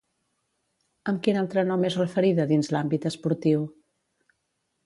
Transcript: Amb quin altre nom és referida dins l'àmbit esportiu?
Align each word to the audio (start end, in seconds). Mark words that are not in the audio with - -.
Amb 1.11 1.21
quin 1.27 1.37
altre 1.43 1.65
nom 1.71 1.85
és 1.91 1.97
referida 2.01 2.49
dins 2.53 2.73
l'àmbit 2.77 3.09
esportiu? 3.11 3.69